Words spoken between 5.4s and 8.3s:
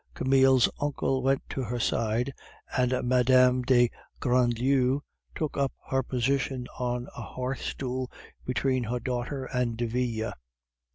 up her position on a hearth stool